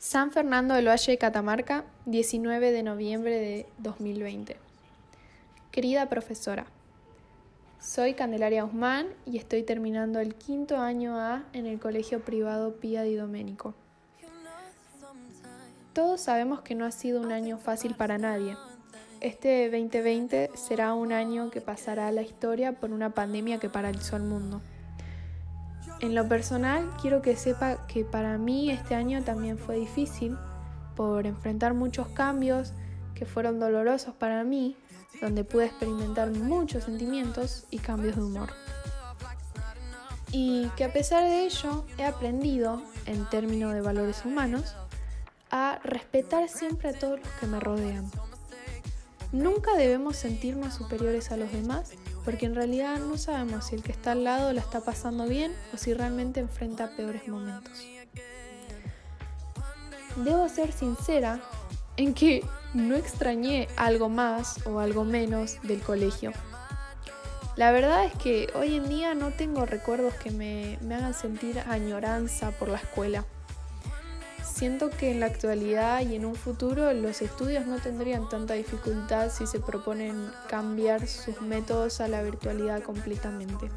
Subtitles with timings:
[0.00, 4.56] San Fernando del Valle de Catamarca, 19 de noviembre de 2020.
[5.70, 6.64] Querida profesora,
[7.82, 13.02] soy Candelaria Guzmán y estoy terminando el quinto año A en el colegio privado Pía
[13.02, 13.74] di Domenico.
[15.92, 18.56] Todos sabemos que no ha sido un año fácil para nadie.
[19.20, 24.16] Este 2020 será un año que pasará a la historia por una pandemia que paralizó
[24.16, 24.62] al mundo.
[26.00, 30.36] En lo personal, quiero que sepa que para mí este año también fue difícil
[30.96, 32.72] por enfrentar muchos cambios
[33.14, 34.76] que fueron dolorosos para mí,
[35.20, 38.50] donde pude experimentar muchos sentimientos y cambios de humor.
[40.32, 44.74] Y que a pesar de ello he aprendido, en términos de valores humanos,
[45.50, 48.10] a respetar siempre a todos los que me rodean.
[49.32, 51.92] Nunca debemos sentirnos superiores a los demás
[52.24, 55.54] porque en realidad no sabemos si el que está al lado la está pasando bien
[55.72, 57.86] o si realmente enfrenta peores momentos.
[60.16, 61.40] Debo ser sincera
[61.96, 62.44] en que
[62.74, 66.32] no extrañé algo más o algo menos del colegio.
[67.56, 71.60] La verdad es que hoy en día no tengo recuerdos que me, me hagan sentir
[71.60, 73.24] añoranza por la escuela.
[74.52, 79.30] Siento que en la actualidad y en un futuro los estudios no tendrían tanta dificultad
[79.30, 83.70] si se proponen cambiar sus métodos a la virtualidad completamente.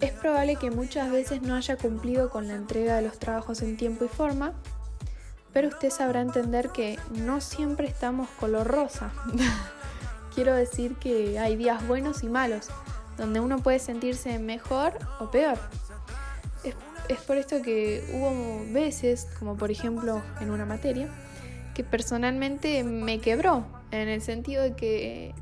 [0.00, 3.76] Es probable que muchas veces no haya cumplido con la entrega de los trabajos en
[3.76, 4.52] tiempo y forma,
[5.52, 9.12] pero usted sabrá entender que no siempre estamos color rosa.
[10.34, 12.68] Quiero decir que hay días buenos y malos,
[13.16, 15.58] donde uno puede sentirse mejor o peor
[17.08, 21.08] es por esto que hubo veces, como por ejemplo en una materia,
[21.74, 25.34] que personalmente me quebró, en el sentido de que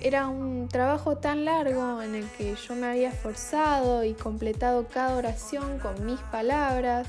[0.00, 5.16] era un trabajo tan largo en el que yo me había esforzado y completado cada
[5.16, 7.08] oración con mis palabras,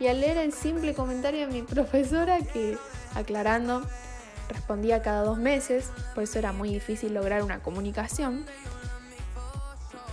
[0.00, 2.76] y al leer el simple comentario de mi profesora que,
[3.14, 3.82] aclarando,
[4.48, 8.46] respondía cada dos meses, por eso era muy difícil lograr una comunicación,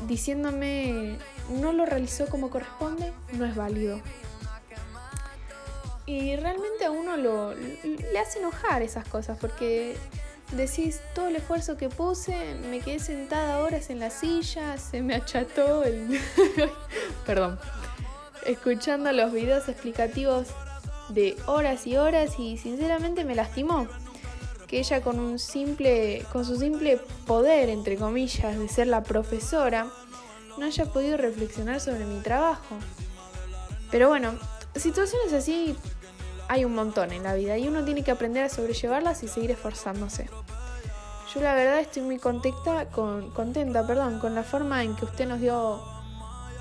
[0.07, 1.17] diciéndome
[1.49, 4.01] no lo realizó como corresponde, no es válido.
[6.05, 9.97] Y realmente a uno lo, le hace enojar esas cosas porque
[10.51, 15.15] decís todo el esfuerzo que puse, me quedé sentada horas en la silla, se me
[15.15, 16.19] acható el...
[17.25, 17.59] Perdón.
[18.45, 20.49] Escuchando los videos explicativos
[21.09, 23.87] de horas y horas y sinceramente me lastimó
[24.67, 29.87] que ella con un simple con su simple poder entre comillas de ser la profesora
[30.57, 32.75] no haya podido reflexionar sobre mi trabajo.
[33.91, 34.33] Pero bueno,
[34.75, 35.75] situaciones así
[36.47, 39.51] hay un montón en la vida y uno tiene que aprender a sobrellevarlas y seguir
[39.51, 40.29] esforzándose.
[41.33, 43.85] Yo la verdad estoy muy contenta con, contenta
[44.19, 45.83] con la forma en que usted nos dio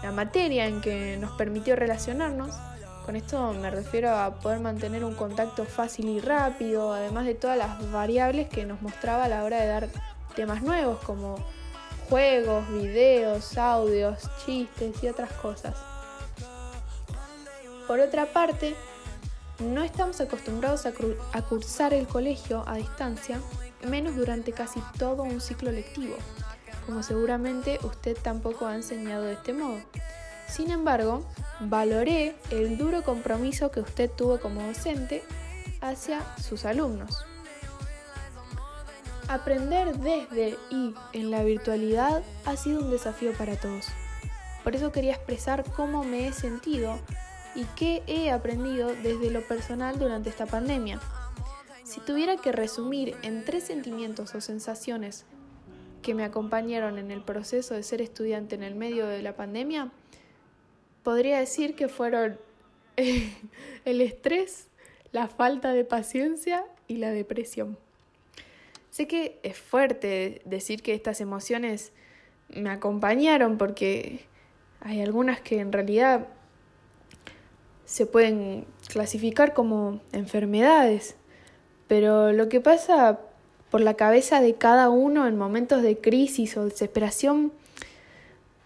[0.03, 2.55] la materia, en que nos permitió relacionarnos.
[3.06, 7.59] Con esto me refiero a poder mantener un contacto fácil y rápido, además de todas
[7.59, 9.88] las variables que nos mostraba a la hora de dar
[10.34, 11.37] temas nuevos como
[12.09, 15.75] juegos, videos, audios, chistes y otras cosas.
[17.87, 18.75] Por otra parte,
[19.59, 23.41] no estamos acostumbrados a, cursar el colegio a distancia,
[23.87, 26.17] menos durante casi todo un ciclo lectivo,
[26.87, 29.79] como seguramente usted tampoco ha enseñado de este modo.
[30.49, 31.25] Sin embargo,
[31.61, 35.23] valoré el duro compromiso que usted tuvo como docente
[35.81, 37.25] hacia sus alumnos.
[39.29, 43.87] Aprender desde y en la virtualidad ha sido un desafío para todos.
[44.62, 46.99] Por eso quería expresar cómo me he sentido
[47.55, 51.01] y qué he aprendido desde lo personal durante esta pandemia.
[51.85, 55.25] Si tuviera que resumir en tres sentimientos o sensaciones
[56.03, 59.91] que me acompañaron en el proceso de ser estudiante en el medio de la pandemia,
[61.03, 62.39] podría decir que fueron
[62.97, 64.69] el estrés,
[65.12, 67.79] la falta de paciencia y la depresión.
[68.94, 71.91] Sé que es fuerte decir que estas emociones
[72.49, 74.25] me acompañaron porque
[74.81, 76.28] hay algunas que en realidad
[77.87, 81.17] se pueden clasificar como enfermedades,
[81.88, 83.19] pero lo que pasa
[83.69, 87.52] por la cabeza de cada uno en momentos de crisis o desesperación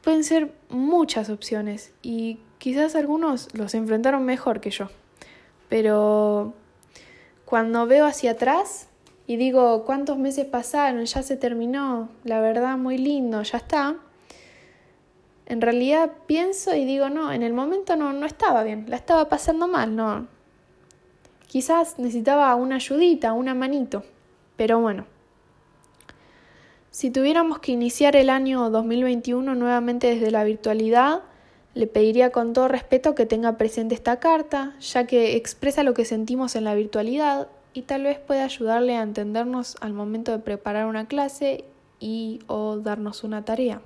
[0.02, 4.90] pueden ser muchas opciones y quizás algunos los enfrentaron mejor que yo.
[5.70, 6.52] Pero
[7.46, 8.87] cuando veo hacia atrás,
[9.28, 11.04] y digo, ¿cuántos meses pasaron?
[11.04, 13.96] Ya se terminó, la verdad, muy lindo, ya está.
[15.44, 19.28] En realidad pienso y digo, no, en el momento no, no estaba bien, la estaba
[19.28, 20.26] pasando mal, no.
[21.46, 24.02] Quizás necesitaba una ayudita, una manito,
[24.56, 25.04] pero bueno.
[26.90, 31.20] Si tuviéramos que iniciar el año 2021 nuevamente desde la virtualidad,
[31.74, 36.06] le pediría con todo respeto que tenga presente esta carta, ya que expresa lo que
[36.06, 40.86] sentimos en la virtualidad y tal vez pueda ayudarle a entendernos al momento de preparar
[40.86, 41.64] una clase
[42.00, 43.80] y o darnos una tarea.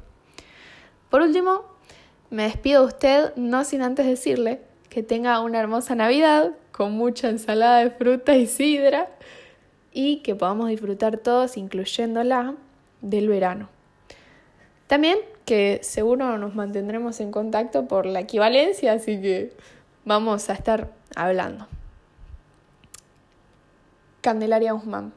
[1.11, 1.65] Por último,
[2.31, 7.29] me despido de usted no sin antes decirle que tenga una hermosa Navidad con mucha
[7.29, 9.09] ensalada de fruta y sidra
[9.93, 12.55] y que podamos disfrutar todos, incluyéndola,
[13.03, 13.69] del verano.
[14.87, 19.53] También que seguro nos mantendremos en contacto por la equivalencia, así que
[20.05, 21.67] vamos a estar hablando.
[24.23, 25.13] Candelaria Guzmán.